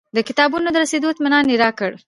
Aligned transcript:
د 0.15 0.17
کتابونو 0.27 0.67
د 0.71 0.75
رسېدو 0.83 1.11
اطمنان 1.11 1.45
یې 1.51 1.57
راکړ. 1.63 1.91